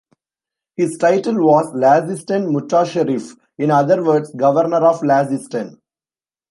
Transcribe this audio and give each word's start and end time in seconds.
His 0.77 0.97
title 0.97 1.35
was 1.45 1.71
"Lazistan 1.75 2.47
Mutasserif"; 2.51 3.37
in 3.59 3.69
other 3.69 4.03
words 4.03 4.33
"Governor 4.33 4.83
of 4.83 5.01
Lazistan". 5.01 5.77